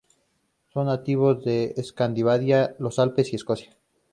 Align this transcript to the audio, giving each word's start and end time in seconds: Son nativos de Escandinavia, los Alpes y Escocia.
Son 0.73 0.85
nativos 0.87 1.45
de 1.45 1.75
Escandinavia, 1.77 2.75
los 2.79 2.97
Alpes 2.97 3.33
y 3.33 3.35
Escocia. 3.35 3.77